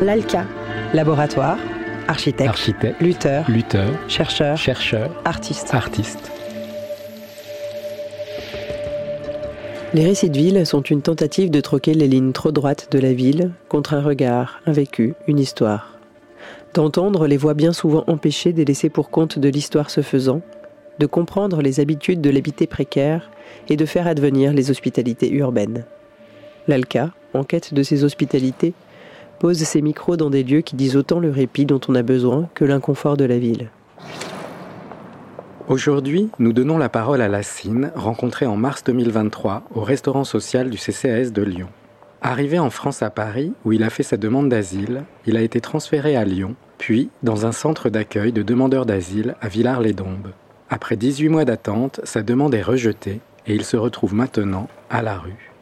L'ALCA. 0.00 0.46
Laboratoire, 0.94 1.58
architecte, 2.08 2.48
Architecte, 2.48 2.98
lutteur, 3.02 3.44
lutteur, 3.50 3.90
chercheur, 4.08 4.56
chercheur, 4.56 5.10
artiste. 5.26 5.74
artiste. 5.74 6.32
Les 9.92 10.06
récits 10.06 10.30
de 10.30 10.38
ville 10.38 10.64
sont 10.64 10.80
une 10.80 11.02
tentative 11.02 11.50
de 11.50 11.60
troquer 11.60 11.92
les 11.92 12.08
lignes 12.08 12.32
trop 12.32 12.52
droites 12.52 12.88
de 12.90 12.98
la 12.98 13.12
ville 13.12 13.50
contre 13.68 13.92
un 13.92 14.00
regard, 14.00 14.62
un 14.64 14.72
vécu, 14.72 15.14
une 15.26 15.38
histoire. 15.38 15.98
D'entendre 16.72 17.26
les 17.26 17.36
voix 17.36 17.52
bien 17.52 17.74
souvent 17.74 18.04
empêchées 18.06 18.54
des 18.54 18.64
laissés 18.64 18.88
pour 18.88 19.10
compte 19.10 19.38
de 19.38 19.48
l'histoire 19.50 19.90
se 19.90 20.00
faisant, 20.00 20.40
de 20.98 21.06
comprendre 21.06 21.62
les 21.62 21.80
habitudes 21.80 22.20
de 22.20 22.30
l'habité 22.30 22.66
précaire 22.66 23.30
et 23.68 23.76
de 23.76 23.86
faire 23.86 24.06
advenir 24.06 24.52
les 24.52 24.70
hospitalités 24.70 25.30
urbaines. 25.32 25.84
L'ALCA, 26.68 27.10
en 27.34 27.44
quête 27.44 27.74
de 27.74 27.82
ces 27.82 28.04
hospitalités, 28.04 28.74
pose 29.38 29.58
ses 29.58 29.82
micros 29.82 30.16
dans 30.16 30.30
des 30.30 30.42
lieux 30.42 30.60
qui 30.60 30.76
disent 30.76 30.96
autant 30.96 31.18
le 31.18 31.30
répit 31.30 31.66
dont 31.66 31.80
on 31.88 31.94
a 31.94 32.02
besoin 32.02 32.48
que 32.54 32.64
l'inconfort 32.64 33.16
de 33.16 33.24
la 33.24 33.38
ville. 33.38 33.70
Aujourd'hui, 35.68 36.28
nous 36.38 36.52
donnons 36.52 36.76
la 36.76 36.90
parole 36.90 37.22
à 37.22 37.28
Lassine, 37.28 37.90
rencontrée 37.94 38.46
en 38.46 38.56
mars 38.56 38.84
2023 38.84 39.64
au 39.74 39.80
restaurant 39.80 40.24
social 40.24 40.68
du 40.68 40.76
CCAS 40.76 41.30
de 41.30 41.42
Lyon. 41.42 41.68
Arrivé 42.20 42.58
en 42.58 42.70
France 42.70 43.02
à 43.02 43.10
Paris, 43.10 43.52
où 43.64 43.72
il 43.72 43.82
a 43.82 43.90
fait 43.90 44.02
sa 44.02 44.16
demande 44.16 44.48
d'asile, 44.48 45.04
il 45.26 45.36
a 45.36 45.42
été 45.42 45.60
transféré 45.60 46.16
à 46.16 46.24
Lyon, 46.24 46.54
puis 46.78 47.10
dans 47.22 47.46
un 47.46 47.52
centre 47.52 47.88
d'accueil 47.88 48.32
de 48.32 48.42
demandeurs 48.42 48.86
d'asile 48.86 49.36
à 49.40 49.48
Villars-les-Dombes. 49.48 50.32
Après 50.74 50.96
18 50.96 51.28
mois 51.28 51.44
d'attente, 51.44 52.00
sa 52.02 52.24
demande 52.24 52.52
est 52.52 52.60
rejetée 52.60 53.20
et 53.46 53.54
il 53.54 53.64
se 53.64 53.76
retrouve 53.76 54.12
maintenant 54.12 54.68
à 54.90 55.02
la 55.02 55.16
rue. 55.16 55.52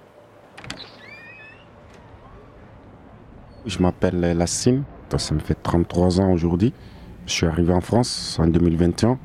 Je 3.67 3.79
m'appelle 3.81 4.21
Lassine, 4.21 4.85
ça 5.15 5.35
me 5.35 5.41
fait 5.41 5.55
33 5.63 6.19
ans 6.23 6.33
aujourd'hui. 6.33 6.73
Je 7.27 7.33
suis 7.35 7.45
arrivé 7.45 7.75
en 7.75 7.83
France 7.83 8.39
en 8.41 8.47
2021. 8.47 9.19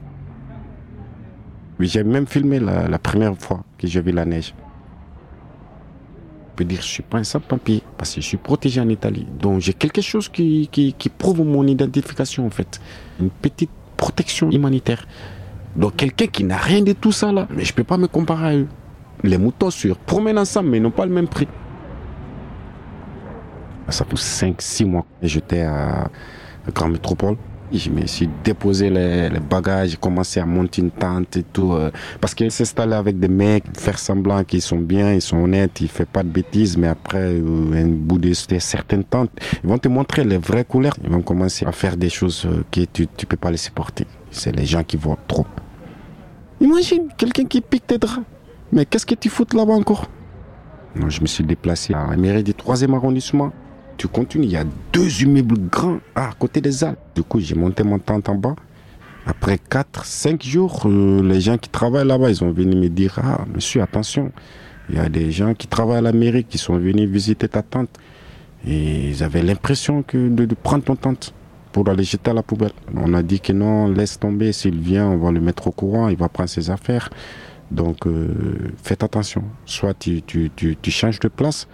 Oui, 1.79 1.87
J'ai 1.87 2.03
même 2.03 2.27
filmé 2.27 2.59
la, 2.59 2.99
première 2.99 3.37
fois 3.37 3.63
que 3.77 3.87
j'ai 3.87 4.01
vu 4.01 4.11
la 4.11 4.25
neige. 4.25 4.53
Je 6.49 6.55
peux 6.57 6.65
dire 6.65 6.79
que 6.79 6.83
je 6.83 6.89
suis 6.89 7.03
pas 7.03 7.19
un 7.19 7.23
sans-papier 7.23 7.81
parce 7.97 8.13
que 8.13 8.19
je 8.19 8.27
suis 8.27 8.35
protégé 8.35 8.81
en 8.81 8.89
Italie. 8.89 9.25
Donc 9.39 9.61
j'ai 9.61 9.73
quelque 9.73 10.01
chose 10.01 10.27
qui 10.27 10.69
prouve 11.17 11.45
mon 11.45 11.65
identification 11.65 12.45
en 12.45 12.49
fait. 12.49 12.81
Une 13.21 13.29
petite 13.29 13.71
protection 13.95 14.51
humanitaire. 14.51 15.07
Donc 15.75 15.95
quelqu'un 15.95 16.27
qui 16.27 16.43
n'a 16.43 16.57
rien 16.57 16.81
de 16.81 16.93
tout 16.93 17.11
ça 17.11 17.31
là, 17.31 17.47
mais 17.49 17.63
je 17.63 17.73
peux 17.73 17.83
pas 17.83 17.97
me 17.97 18.07
comparer 18.07 18.47
à 18.47 18.55
eux. 18.55 18.67
Les 19.23 19.37
moutons 19.37 19.71
se 19.71 19.89
promènent 19.89 20.39
ensemble 20.39 20.69
mais 20.69 20.79
n'ont 20.79 20.91
pas 20.91 21.05
le 21.05 21.13
même 21.13 21.27
prix. 21.27 21.47
Ça 23.89 24.05
fait 24.05 24.15
5-6 24.15 24.85
mois 24.85 25.05
j'étais 25.21 25.61
à 25.61 26.09
Grand 26.73 26.89
Métropole. 26.89 27.37
Je 27.71 27.89
me 27.89 28.05
suis 28.05 28.29
déposé 28.45 28.89
les, 28.89 29.29
bagages, 29.41 29.89
j'ai 29.89 29.97
commencé 29.97 30.39
à 30.39 30.45
monter 30.45 30.81
une 30.81 30.91
tente 30.91 31.35
et 31.35 31.43
tout. 31.43 31.73
euh, 31.73 31.91
parce 32.21 32.33
que 32.33 32.47
s'installer 32.49 32.93
avec 32.93 33.19
des 33.19 33.27
mecs, 33.27 33.65
faire 33.77 33.99
semblant 33.99 34.41
qu'ils 34.45 34.61
sont 34.61 34.77
bien, 34.79 35.13
ils 35.13 35.21
sont 35.21 35.37
honnêtes, 35.37 35.81
ils 35.81 35.85
ne 35.85 35.89
font 35.89 36.05
pas 36.11 36.23
de 36.23 36.29
bêtises, 36.29 36.77
mais 36.77 36.87
après, 36.87 37.33
euh, 37.33 37.73
un 37.83 37.87
bout 37.87 38.19
de 38.19 38.31
certaines 38.33 39.03
tentes, 39.03 39.31
ils 39.63 39.69
vont 39.69 39.77
te 39.77 39.89
montrer 39.89 40.23
les 40.23 40.37
vraies 40.37 40.63
couleurs. 40.63 40.95
Ils 41.03 41.09
vont 41.09 41.21
commencer 41.21 41.65
à 41.65 41.73
faire 41.73 41.97
des 41.97 42.09
choses 42.09 42.45
euh, 42.45 42.63
que 42.71 42.81
tu 42.85 43.01
ne 43.03 43.25
peux 43.25 43.37
pas 43.37 43.51
les 43.51 43.57
supporter. 43.57 44.07
C'est 44.31 44.55
les 44.55 44.65
gens 44.65 44.83
qui 44.83 44.95
voient 44.95 45.19
trop. 45.27 45.45
Imagine 46.61 47.09
quelqu'un 47.17 47.45
qui 47.45 47.59
pique 47.59 47.85
tes 47.85 47.97
draps. 47.97 48.25
Mais 48.71 48.85
qu'est-ce 48.85 49.05
que 49.05 49.15
tu 49.15 49.29
fous 49.29 49.45
là-bas 49.53 49.73
encore? 49.73 50.05
Non, 50.95 51.09
Je 51.09 51.21
me 51.21 51.27
suis 51.27 51.43
déplacé 51.43 51.93
à 51.93 52.07
la 52.09 52.17
mairie 52.17 52.43
du 52.43 52.53
3e 52.53 52.93
arrondissement. 52.95 53.51
Tu 53.97 54.07
continues, 54.07 54.45
il 54.45 54.51
y 54.51 54.57
a 54.57 54.65
deux 54.93 55.23
immeubles 55.23 55.57
grands 55.71 55.99
à 56.13 56.29
côté 56.37 56.61
des 56.61 56.83
Alpes. 56.83 56.99
Du 57.15 57.23
coup, 57.23 57.39
j'ai 57.39 57.55
monté 57.55 57.83
mon 57.83 57.97
tente 57.97 58.29
en 58.29 58.35
bas. 58.35 58.55
Après 59.25 59.57
4, 59.57 60.05
5 60.05 60.43
jours, 60.43 60.83
euh, 60.85 61.21
les 61.23 61.41
gens 61.41 61.57
qui 61.57 61.67
travaillent 61.67 62.07
là-bas, 62.07 62.29
ils 62.29 62.43
ont 62.43 62.51
venu 62.51 62.75
me 62.75 62.89
dire 62.89 63.19
Ah, 63.21 63.45
monsieur, 63.53 63.81
attention, 63.81 64.31
il 64.89 64.95
y 64.95 64.99
a 64.99 65.09
des 65.09 65.31
gens 65.31 65.55
qui 65.55 65.67
travaillent 65.67 65.97
à 65.97 66.01
la 66.01 66.11
mairie 66.11 66.43
qui 66.43 66.59
sont 66.59 66.77
venus 66.77 67.09
visiter 67.09 67.47
ta 67.47 67.63
tente. 67.63 67.89
Et 68.65 69.09
ils 69.09 69.23
avaient 69.23 69.41
l'impression 69.41 70.03
que 70.03 70.29
de, 70.29 70.45
prendre 70.55 70.83
ton 70.83 70.95
tente 70.95 71.33
pour 71.71 71.89
aller 71.89 72.03
jeter 72.03 72.29
à 72.31 72.33
la 72.35 72.43
poubelle. 72.43 72.71
On 72.95 73.13
a 73.15 73.23
dit 73.23 73.39
que 73.39 73.51
non, 73.51 73.87
laisse 73.87 74.19
tomber, 74.19 74.53
s'il 74.53 74.79
vient, 74.79 75.07
on 75.07 75.17
va 75.17 75.31
le 75.31 75.41
mettre 75.41 75.67
au 75.67 75.71
courant, 75.71 76.07
il 76.07 76.17
va 76.17 76.29
prendre 76.29 76.49
ses 76.49 76.69
affaires. 76.69 77.09
Donc, 77.71 78.05
euh, 78.05 78.27
faites 78.81 79.03
attention. 79.03 79.43
Soit 79.65 79.95
tu 79.97 80.21
changes 80.91 81.19
de 81.19 81.27
place, 81.27 81.67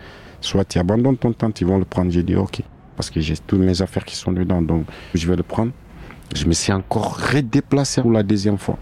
soit 0.44 0.66
tu 0.66 0.80
abandonnes 0.80 1.18
ton 1.18 1.34
tente, 1.34 1.62
ils 1.62 1.68
vont 1.68 1.78
le 1.78 1.86
prendre. 1.86 2.12
J'ai 2.12 2.24
dit 2.24 2.36
ok, 2.36 2.62
parce 2.96 3.10
que 3.10 3.20
j'ai 3.20 3.36
toutes 3.38 3.60
mes 3.60 3.82
affaires 3.82 4.06
qui 4.06 4.16
sont 4.16 4.32
dedans, 4.32 4.62
donc 4.62 4.86
je 5.14 5.28
vais 5.28 5.36
le 5.36 5.44
prendre. 5.44 5.72
Je 6.36 6.46
me 6.46 6.54
suis 6.54 6.74
encore 6.74 7.18
redéplacé 7.18 8.02
pour 8.02 8.12
la 8.12 8.24
deuxième 8.24 8.58
fois. 8.58 8.78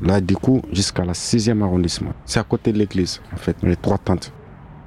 Là, 0.00 0.20
du 0.20 0.34
coup, 0.36 0.62
jusqu'à 0.72 1.04
la 1.04 1.12
6e 1.12 1.62
arrondissement. 1.62 2.12
C'est 2.26 2.40
à 2.40 2.44
côté 2.44 2.72
de 2.72 2.78
l'église, 2.78 3.20
en 3.32 3.36
fait, 3.36 3.56
les 3.62 3.76
trois 3.76 3.98
tentes. 3.98 4.32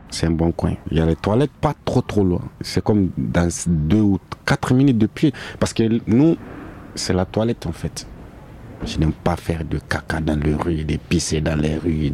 C'est 0.09 0.27
un 0.27 0.31
bon 0.31 0.51
coin. 0.51 0.75
Il 0.91 0.97
y 0.97 1.01
a 1.01 1.05
les 1.05 1.15
toilettes 1.15 1.51
pas 1.59 1.73
trop 1.83 2.01
trop 2.01 2.23
loin. 2.23 2.41
C'est 2.61 2.83
comme 2.83 3.09
dans 3.17 3.49
deux 3.67 4.01
ou 4.01 4.19
quatre 4.45 4.73
minutes 4.73 4.97
de 4.97 5.07
pied. 5.07 5.33
Parce 5.59 5.73
que 5.73 5.83
nous, 6.07 6.37
c'est 6.95 7.13
la 7.13 7.25
toilette 7.25 7.65
en 7.65 7.71
fait. 7.71 8.07
Je 8.85 8.97
n'aime 8.97 9.13
pas 9.13 9.35
faire 9.35 9.65
de 9.65 9.79
caca 9.79 10.21
dans 10.21 10.39
les 10.39 10.53
rues, 10.53 10.83
de 10.83 10.97
pisser 10.97 11.41
dans 11.41 11.59
les 11.59 11.75
rues. 11.77 12.13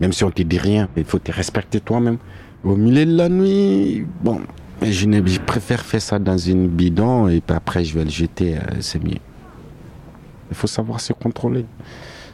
Même 0.00 0.12
si 0.12 0.24
on 0.24 0.30
te 0.30 0.42
dit 0.42 0.58
rien, 0.58 0.88
il 0.96 1.04
faut 1.04 1.18
te 1.18 1.30
respecter 1.30 1.80
toi-même. 1.80 2.18
Au 2.64 2.74
milieu 2.74 3.06
de 3.06 3.16
la 3.16 3.28
nuit, 3.28 4.04
bon, 4.20 4.40
je, 4.82 4.88
je 4.90 5.40
préfère 5.40 5.80
faire 5.84 6.02
ça 6.02 6.18
dans 6.18 6.36
une 6.36 6.66
bidon 6.66 7.28
et 7.28 7.40
puis 7.40 7.56
après 7.56 7.84
je 7.84 7.94
vais 7.96 8.02
le 8.02 8.10
jeter, 8.10 8.56
euh, 8.56 8.60
c'est 8.80 9.02
mieux. 9.02 9.18
Il 10.50 10.56
faut 10.56 10.66
savoir 10.66 11.00
se 11.00 11.12
contrôler. 11.12 11.66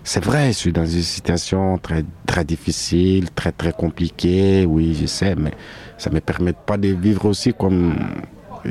C'est 0.02 0.24
vrai, 0.24 0.48
je 0.48 0.52
suis 0.58 0.72
dans 0.72 0.86
une 0.86 1.02
situation 1.02 1.76
très, 1.76 2.04
très 2.26 2.42
difficile, 2.42 3.30
très, 3.32 3.52
très 3.52 3.72
compliquée, 3.72 4.64
oui, 4.66 4.96
je 4.98 5.04
sais, 5.06 5.34
mais 5.34 5.52
ça 5.98 6.08
ne 6.08 6.14
me 6.14 6.20
permet 6.20 6.54
pas 6.54 6.78
de 6.78 6.88
vivre 6.88 7.26
aussi 7.26 7.52
comme, 7.52 7.94
euh, 8.64 8.70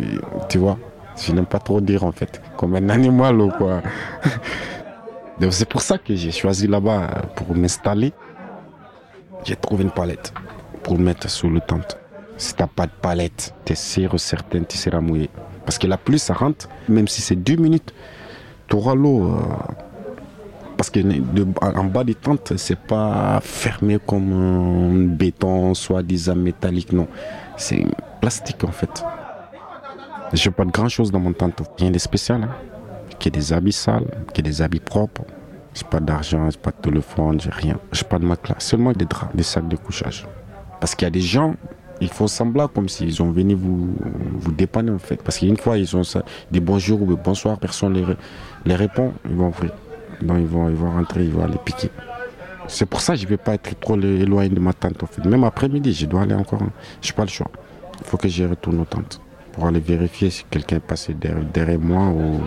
tu 0.50 0.58
vois, 0.58 0.80
je 1.24 1.34
n'aime 1.34 1.46
pas 1.46 1.60
trop 1.60 1.82
dire 1.82 2.04
en 2.04 2.12
fait, 2.12 2.42
comme 2.58 2.76
un 2.76 2.90
animal 2.90 3.40
ou 3.40 3.50
quoi. 3.50 3.84
C'est 5.52 5.70
pour 5.70 5.82
ça 5.82 6.00
que 6.00 6.16
j'ai 6.16 6.32
choisi 6.32 6.68
là-bas 6.68 7.26
pour 7.36 7.56
m'installer. 7.56 8.12
J'ai 9.44 9.56
trouvé 9.56 9.84
une 9.84 9.92
palette 9.92 10.34
pour 10.84 11.00
mettre 11.00 11.30
sous 11.30 11.50
le 11.50 11.62
tente. 11.62 11.98
Si 12.38 12.54
t'as 12.56 12.68
pas 12.68 12.86
de 12.86 12.92
palette, 13.02 13.54
t'es 13.66 13.76
sûr 13.76 14.20
certain 14.20 14.64
tu 14.64 14.78
seras 14.78 15.00
mouillé. 15.00 15.30
Parce 15.66 15.78
que 15.78 15.88
la 15.88 15.98
pluie, 15.98 16.20
ça 16.20 16.34
rentre, 16.34 16.68
même 16.90 17.08
si 17.08 17.22
c'est 17.22 17.36
deux 17.36 17.56
minutes, 17.56 17.94
tu 18.68 18.76
auras 18.76 18.96
l'eau. 18.96 19.26
euh, 19.26 19.40
parce 20.76 20.90
que 20.90 21.00
en 21.62 21.84
bas 21.86 22.04
des 22.04 22.16
tentes, 22.16 22.54
c'est 22.58 22.78
pas 22.80 23.40
fermé 23.42 24.00
comme 24.06 24.34
un 24.34 25.08
béton, 25.16 25.74
soi-disant 25.74 26.36
métallique, 26.36 26.92
non. 26.92 27.08
C'est 27.56 27.86
plastique 28.20 28.64
en 28.64 28.72
fait. 28.72 29.04
J'ai 30.34 30.50
pas 30.50 30.66
de 30.66 30.72
grand 30.72 30.90
chose 30.90 31.12
dans 31.12 31.20
mon 31.20 31.32
tente, 31.32 31.62
rien 31.80 31.92
de 31.92 32.00
spécial. 32.00 32.44
Hein. 32.44 32.50
Que 33.20 33.30
des 33.30 33.54
habits 33.54 33.72
sales, 33.72 34.08
que 34.34 34.42
des 34.42 34.62
habits 34.62 34.80
propres. 34.80 35.24
J'ai 35.74 35.86
pas 35.86 36.00
d'argent, 36.00 36.50
j'ai 36.50 36.58
pas 36.58 36.72
de 36.72 36.78
téléphone, 36.78 37.40
j'ai 37.40 37.52
rien. 37.52 37.80
J'ai 37.92 38.04
pas 38.04 38.20
de 38.20 38.26
matelas, 38.26 38.56
seulement 38.60 38.92
des 38.92 39.06
draps, 39.06 39.34
des 39.36 39.44
sacs 39.44 39.68
de 39.68 39.76
couchage. 39.76 40.28
Parce 40.84 40.96
qu'il 40.96 41.06
y 41.06 41.08
a 41.08 41.12
des 41.12 41.22
gens, 41.22 41.56
ils 42.02 42.10
font 42.10 42.28
semblant 42.28 42.68
comme 42.68 42.90
s'ils 42.90 43.24
ont 43.24 43.32
venu 43.32 43.54
vous, 43.54 43.96
vous 44.34 44.52
dépanner 44.52 44.92
en 44.92 45.00
fait. 45.00 45.24
Parce 45.24 45.38
qu'une 45.38 45.56
fois, 45.56 45.78
ils 45.78 45.96
ont 45.96 46.04
ça, 46.04 46.26
des 46.52 46.60
bonjours 46.60 47.02
ou 47.02 47.16
des 47.16 47.22
bonsoirs, 47.22 47.58
personne 47.58 47.94
les, 47.94 48.04
les 48.66 48.76
répond, 48.76 49.14
ils 49.24 49.34
vont 49.34 49.48
ouvrir. 49.48 49.72
Donc 50.22 50.40
ils 50.40 50.46
vont, 50.46 50.68
ils 50.68 50.76
vont 50.76 50.92
rentrer, 50.92 51.24
ils 51.24 51.32
vont 51.32 51.46
aller 51.46 51.58
piquer. 51.64 51.90
C'est 52.68 52.86
pour 52.86 53.00
ça 53.00 53.14
que 53.14 53.20
je 53.20 53.24
ne 53.24 53.30
vais 53.30 53.38
pas 53.38 53.54
être 53.54 53.80
trop 53.80 53.98
éloigné 53.98 54.50
de 54.50 54.60
ma 54.60 54.74
tante 54.74 55.02
en 55.02 55.06
fait. 55.06 55.24
Même 55.24 55.46
après-midi, 55.46 55.94
je 55.94 56.06
dois 56.06 56.24
aller 56.24 56.36
encore. 56.36 56.60
Je 57.02 57.08
n'ai 57.08 57.16
pas 57.16 57.24
le 57.24 57.30
choix. 57.30 57.50
Il 58.02 58.06
faut 58.06 58.18
que 58.18 58.28
je 58.28 58.44
retourne 58.44 58.82
aux 58.82 58.84
tentes 58.84 59.22
pour 59.54 59.66
aller 59.66 59.80
vérifier 59.80 60.32
si 60.32 60.44
quelqu'un 60.50 60.76
est 60.76 60.80
passé 60.86 61.14
derrière, 61.14 61.80
moi 61.80 62.10
ou. 62.10 62.42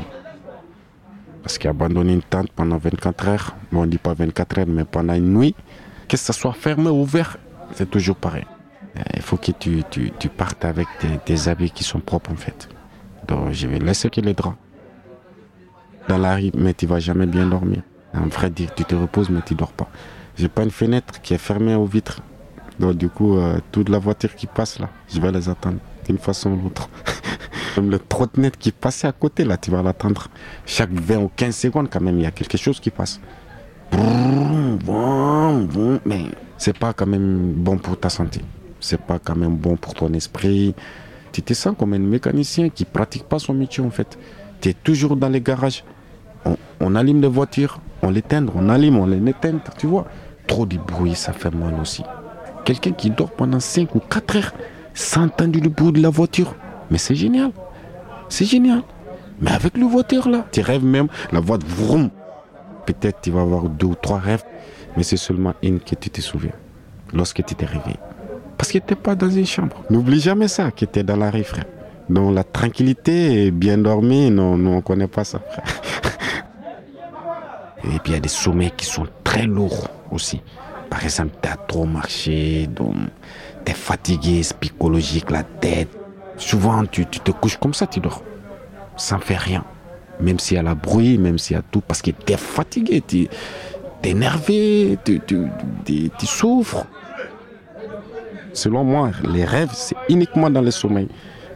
Parce 1.42 1.56
qu'abandonner 1.56 2.12
une 2.12 2.22
tente 2.22 2.52
pendant 2.52 2.76
24 2.76 3.28
heures, 3.28 3.56
on 3.72 3.86
ne 3.86 3.86
dit 3.86 3.96
pas 3.96 4.12
24 4.12 4.58
heures, 4.58 4.66
mais 4.68 4.84
pendant 4.84 5.14
une 5.14 5.32
nuit, 5.32 5.54
que 6.06 6.18
ça 6.18 6.34
soit 6.34 6.52
fermé 6.52 6.90
ou 6.90 7.00
ouvert, 7.00 7.38
c'est 7.74 7.90
toujours 7.90 8.16
pareil. 8.16 8.46
Euh, 8.96 9.00
Il 9.14 9.22
faut 9.22 9.36
que 9.36 9.52
tu, 9.52 9.82
tu, 9.90 10.28
partes 10.28 10.64
avec 10.64 10.88
tes 11.24 11.48
habits 11.48 11.70
qui 11.70 11.84
sont 11.84 12.00
propres 12.00 12.32
en 12.32 12.36
fait. 12.36 12.68
Donc 13.28 13.52
je 13.52 13.66
vais 13.66 13.78
laisser 13.78 14.10
que 14.10 14.20
les 14.20 14.34
draps. 14.34 14.56
Dans 16.08 16.18
la 16.18 16.36
rue, 16.36 16.52
mais 16.54 16.72
tu 16.72 16.86
vas 16.86 17.00
jamais 17.00 17.26
bien 17.26 17.46
dormir. 17.46 17.82
En 18.14 18.28
vrai 18.28 18.50
dire, 18.50 18.72
tu 18.74 18.84
te 18.84 18.94
reposes 18.94 19.28
mais 19.30 19.42
tu 19.44 19.54
dors 19.54 19.72
pas. 19.72 19.88
J'ai 20.36 20.48
pas 20.48 20.62
une 20.62 20.70
fenêtre 20.70 21.20
qui 21.20 21.34
est 21.34 21.38
fermée 21.38 21.74
aux 21.74 21.86
vitres. 21.86 22.20
Donc 22.78 22.94
du 22.94 23.08
coup, 23.08 23.36
euh, 23.36 23.58
toute 23.72 23.88
la 23.88 23.98
voiture 23.98 24.34
qui 24.34 24.46
passe 24.46 24.78
là, 24.78 24.88
je 25.12 25.20
vais 25.20 25.32
les 25.32 25.48
attendre 25.48 25.78
d'une 26.06 26.18
façon 26.18 26.52
ou 26.52 26.62
l'autre. 26.62 26.88
Même 27.76 27.90
le 27.90 27.98
trottinette 27.98 28.56
qui 28.56 28.70
passait 28.70 29.08
à 29.08 29.12
côté 29.12 29.44
là, 29.44 29.56
tu 29.56 29.70
vas 29.70 29.82
l'attendre. 29.82 30.28
Chaque 30.64 30.90
20 30.92 31.18
ou 31.18 31.30
15 31.34 31.56
secondes 31.56 31.88
quand 31.90 32.00
même, 32.00 32.18
il 32.18 32.22
y 32.22 32.26
a 32.26 32.30
quelque 32.30 32.56
chose 32.56 32.80
qui 32.80 32.90
passe. 32.90 33.20
mais 36.04 36.24
c'est 36.58 36.76
pas 36.78 36.92
quand 36.92 37.06
même 37.06 37.52
bon 37.52 37.78
pour 37.78 37.98
ta 37.98 38.08
santé. 38.08 38.40
C'est 38.80 39.00
pas 39.00 39.18
quand 39.18 39.36
même 39.36 39.56
bon 39.56 39.76
pour 39.76 39.94
ton 39.94 40.12
esprit. 40.12 40.74
Tu 41.32 41.42
te 41.42 41.54
sens 41.54 41.74
comme 41.78 41.92
un 41.92 41.98
mécanicien 41.98 42.68
qui 42.68 42.84
pratique 42.84 43.24
pas 43.24 43.38
son 43.38 43.54
métier 43.54 43.82
en 43.82 43.90
fait. 43.90 44.18
Tu 44.60 44.70
es 44.70 44.72
toujours 44.72 45.16
dans 45.16 45.28
les 45.28 45.40
garages. 45.40 45.84
On, 46.80 46.94
allume 46.94 47.20
les 47.20 47.28
voitures, 47.28 47.80
on 48.02 48.10
l'éteint, 48.10 48.46
on 48.54 48.68
allume, 48.68 48.98
on 48.98 49.06
les 49.06 49.20
tu 49.78 49.86
vois. 49.86 50.06
Trop 50.46 50.64
de 50.64 50.76
bruit, 50.76 51.14
ça 51.14 51.32
fait 51.32 51.50
mal 51.50 51.74
aussi. 51.80 52.04
Quelqu'un 52.64 52.92
qui 52.92 53.10
dort 53.10 53.32
pendant 53.32 53.58
5 53.58 53.94
ou 53.94 53.98
4 54.00 54.36
heures 54.36 54.52
sans 54.94 55.24
entendre 55.24 55.58
le 55.60 55.68
bruit 55.68 55.92
de 55.92 56.00
la 56.00 56.10
voiture. 56.10 56.54
Mais 56.90 56.98
c'est 56.98 57.16
génial. 57.16 57.50
C'est 58.28 58.44
génial. 58.44 58.82
Mais 59.40 59.50
avec 59.50 59.76
le 59.76 59.84
voiture 59.84 60.28
là, 60.28 60.46
tu 60.50 60.60
rêves 60.60 60.84
même, 60.84 61.08
la 61.32 61.40
voix 61.40 61.58
vroom. 61.64 62.10
Peut-être 62.86 63.20
tu 63.20 63.30
vas 63.30 63.42
avoir 63.42 63.64
deux 63.64 63.86
ou 63.86 63.94
trois 63.94 64.18
rêves, 64.18 64.44
mais 64.96 65.02
c'est 65.02 65.16
seulement 65.16 65.54
une 65.62 65.80
que 65.80 65.94
tu 65.94 66.10
te 66.10 66.20
souviens 66.20 66.52
lorsque 67.12 67.44
tu 67.44 67.54
t'es 67.54 67.66
réveillé. 67.66 67.98
Parce 68.56 68.72
que 68.72 68.78
tu 68.78 68.94
n'es 68.94 68.96
pas 68.96 69.14
dans 69.14 69.30
une 69.30 69.46
chambre. 69.46 69.82
N'oublie 69.90 70.20
jamais 70.20 70.48
ça, 70.48 70.70
que 70.70 70.84
tu 70.84 70.98
es 70.98 71.02
dans 71.02 71.16
la 71.16 71.30
rue, 71.30 71.44
frère. 71.44 71.66
Donc 72.08 72.34
la 72.34 72.44
tranquillité, 72.44 73.50
bien 73.50 73.78
dormi, 73.78 74.30
non, 74.30 74.56
non 74.56 74.72
on 74.72 74.76
ne 74.76 74.80
connaît 74.80 75.08
pas 75.08 75.24
ça, 75.24 75.40
frère. 75.40 75.64
Et 77.84 77.98
puis 77.98 78.12
il 78.12 78.12
y 78.12 78.16
a 78.16 78.20
des 78.20 78.28
sommets 78.28 78.72
qui 78.76 78.86
sont 78.86 79.06
très 79.22 79.44
lourds 79.44 79.88
aussi. 80.10 80.40
Par 80.88 81.04
exemple, 81.04 81.36
tu 81.42 81.48
as 81.48 81.56
trop 81.56 81.84
marché, 81.84 82.66
donc 82.68 82.94
tu 83.64 83.72
es 83.72 83.74
fatigué, 83.74 84.42
psychologique, 84.60 85.30
la 85.30 85.42
tête. 85.42 85.88
Souvent, 86.36 86.84
tu, 86.86 87.06
tu 87.06 87.20
te 87.20 87.30
couches 87.30 87.56
comme 87.56 87.74
ça, 87.74 87.86
tu 87.86 88.00
dors. 88.00 88.22
Ça 88.96 89.16
ne 89.16 89.20
fait 89.20 89.36
rien. 89.36 89.64
Même 90.20 90.38
s'il 90.38 90.56
y 90.56 90.60
a 90.60 90.62
la 90.62 90.74
bruit, 90.74 91.18
même 91.18 91.38
s'il 91.38 91.56
y 91.56 91.58
a 91.58 91.62
tout, 91.62 91.80
parce 91.80 92.02
que 92.02 92.10
tu 92.10 92.32
es 92.32 92.36
fatigué, 92.36 93.02
es 94.06 94.10
énervé, 94.10 94.98
tu, 95.04 96.26
souffres. 96.26 96.86
Selon 98.52 98.84
moi, 98.84 99.10
les 99.24 99.44
rêves, 99.44 99.70
c'est 99.72 99.96
uniquement 100.08 100.50
dans 100.50 100.62
le 100.62 100.70
sommeil. 100.70 101.08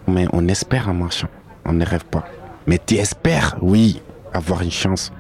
Mais 0.07 0.27
on 0.33 0.47
espère 0.49 0.89
en 0.89 0.95
marchant. 0.95 1.29
On 1.65 1.73
ne 1.73 1.85
rêve 1.85 2.05
pas. 2.05 2.27
Mais 2.67 2.79
tu 2.85 2.97
espères, 2.97 3.57
oui, 3.63 4.03
avoir 4.33 4.63
une 4.63 4.71
chance 4.71 5.13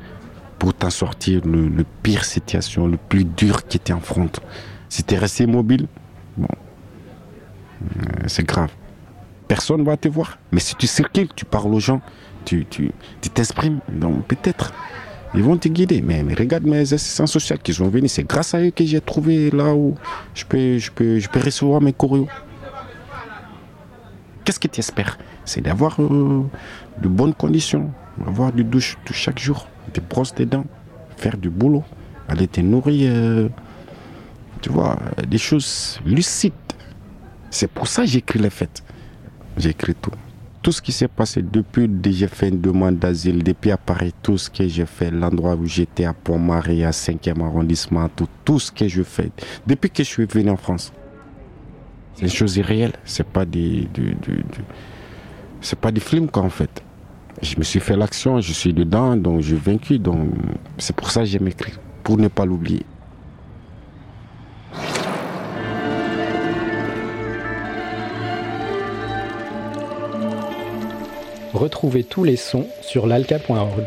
pour 0.58 0.74
t'en 0.74 0.90
sortir 0.90 1.40
le, 1.44 1.68
le, 1.68 1.84
pire 2.02 2.24
situation, 2.24 2.86
le 2.86 2.98
plus 2.98 3.24
dur 3.24 3.66
qui 3.66 3.80
front. 4.02 4.30
Si 4.88 5.02
tu 5.04 5.14
es 5.14 5.18
resté 5.18 5.46
mobile, 5.46 5.86
bon, 6.36 6.48
euh, 7.82 8.24
c'est 8.26 8.44
grave. 8.44 8.70
Personne 9.48 9.80
ne 9.80 9.86
va 9.86 9.96
te 9.96 10.08
voir. 10.08 10.38
Mais 10.52 10.60
si 10.60 10.74
tu 10.74 10.86
circules, 10.86 11.30
tu 11.34 11.44
parles 11.46 11.72
aux 11.72 11.80
gens, 11.80 12.02
tu 12.44 12.66
t'exprimes, 13.32 13.80
donc 13.88 14.26
peut-être 14.26 14.72
ils 15.34 15.42
vont 15.42 15.56
te 15.56 15.68
guider. 15.68 16.02
Mais, 16.02 16.22
regarde 16.34 16.64
mes 16.64 16.92
assistants 16.92 17.26
sociaux 17.26 17.56
qui 17.62 17.72
sont 17.72 17.88
venus. 17.88 18.12
C'est 18.12 18.24
grâce 18.24 18.54
à 18.54 18.60
eux 18.60 18.70
que 18.70 18.84
j'ai 18.84 19.00
trouvé 19.00 19.50
là 19.50 19.74
où 19.74 19.94
je 20.34 20.44
peux, 20.44 20.78
je 20.78 20.90
peux, 20.90 21.18
je 21.18 21.28
peux 21.28 21.40
recevoir 21.40 21.80
mes 21.80 21.92
courriers. 21.92 22.26
Qu'est-ce 24.44 24.58
que 24.58 24.68
tu 24.68 24.80
espères? 24.80 25.18
C'est 25.44 25.60
d'avoir 25.60 26.00
euh, 26.00 26.42
de 27.00 27.08
bonnes 27.08 27.34
conditions, 27.34 27.90
avoir 28.26 28.52
du 28.52 28.64
douche 28.64 28.96
chaque 29.12 29.38
jour, 29.38 29.68
des 29.94 30.00
brosses 30.00 30.34
des 30.34 30.46
dents, 30.46 30.64
faire 31.16 31.36
du 31.36 31.50
boulot, 31.50 31.84
aller 32.28 32.48
te 32.48 32.60
nourrir, 32.60 33.10
euh, 33.12 33.48
tu 34.62 34.70
vois, 34.70 34.98
des 35.26 35.38
choses 35.38 36.00
lucides. 36.04 36.52
C'est 37.50 37.70
pour 37.70 37.86
ça 37.86 38.02
que 38.02 38.08
j'écris 38.08 38.38
les 38.38 38.50
fêtes. 38.50 38.82
J'écris 39.56 39.94
tout 39.94 40.12
tout 40.62 40.72
ce 40.72 40.82
qui 40.82 40.92
s'est 40.92 41.08
passé 41.08 41.42
depuis 41.42 41.88
que 41.88 42.10
j'ai 42.10 42.26
fait 42.26 42.48
une 42.48 42.60
demande 42.60 42.98
d'asile, 42.98 43.42
depuis 43.42 43.70
à 43.70 43.78
Paris, 43.78 44.12
tout 44.22 44.36
ce 44.36 44.50
que 44.50 44.68
j'ai 44.68 44.84
fait, 44.84 45.10
l'endroit 45.10 45.54
où 45.54 45.66
j'étais 45.66 46.04
à 46.04 46.12
Pont-Marie, 46.12 46.84
à 46.84 46.90
5e 46.90 47.42
arrondissement, 47.42 48.08
tout, 48.44 48.58
ce 48.58 48.70
que 48.70 48.86
je 48.86 49.02
fais, 49.02 49.30
depuis 49.66 49.90
que 49.90 50.02
je 50.02 50.08
suis 50.08 50.26
venu 50.26 50.50
en 50.50 50.56
France. 50.56 50.92
C'est 52.14 52.22
une 52.22 52.30
chose 52.30 52.56
irréelle, 52.56 52.92
c'est 53.04 53.26
pas 53.26 53.46
des, 53.46 53.88
c'est 55.60 55.78
pas 55.78 55.90
des 55.90 56.00
films 56.00 56.28
quoi 56.28 56.42
en 56.42 56.50
fait. 56.50 56.82
Je 57.40 57.56
me 57.56 57.62
suis 57.62 57.80
fait 57.80 57.96
l'action, 57.96 58.40
je 58.40 58.52
suis 58.52 58.74
dedans, 58.74 59.16
donc 59.16 59.40
j'ai 59.40 59.56
vaincu, 59.56 59.98
donc 59.98 60.28
c'est 60.76 60.94
pour 60.94 61.10
ça 61.10 61.20
que 61.20 61.26
j'aime 61.26 61.48
écrire, 61.48 61.78
pour 62.02 62.18
ne 62.18 62.28
pas 62.28 62.44
l'oublier. 62.44 62.84
Retrouvez 71.60 72.04
tous 72.04 72.24
les 72.24 72.36
sons 72.36 72.66
sur 72.80 73.06
l'alca.org. 73.06 73.84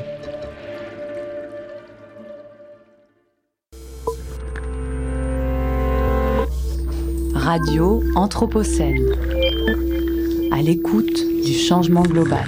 Radio 7.33 8.03
Anthropocène. 8.15 9.15
À 10.51 10.61
l'écoute 10.61 11.19
du 11.43 11.53
changement 11.53 12.03
global. 12.03 12.45